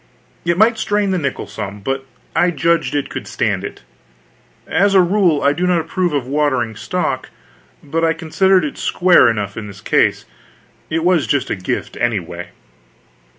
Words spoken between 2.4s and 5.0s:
judged it could stand it. As a